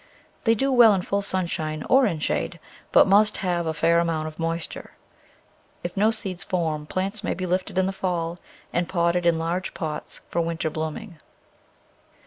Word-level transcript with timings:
They 0.45 0.55
do 0.55 0.71
well 0.71 0.95
in 0.95 1.03
full 1.03 1.21
sunshine 1.21 1.83
or 1.83 2.07
in 2.07 2.17
shade, 2.17 2.59
but 2.91 3.05
must 3.07 3.37
have 3.45 3.67
a 3.67 3.73
fair 3.75 3.99
amount 3.99 4.27
of 4.27 4.39
moisture. 4.39 4.93
If 5.83 5.95
no 5.95 6.09
seeds 6.09 6.43
form 6.43 6.87
plants 6.87 7.23
may 7.23 7.35
be 7.35 7.45
lifted 7.45 7.77
in 7.77 7.85
the 7.85 7.91
fall 7.93 8.39
and 8.73 8.89
potted 8.89 9.27
in 9.27 9.37
large 9.37 9.75
pots 9.75 10.21
for 10.27 10.41
winter 10.41 10.71
blooming. 10.71 11.19